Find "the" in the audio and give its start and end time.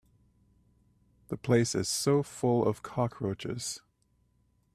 1.27-1.37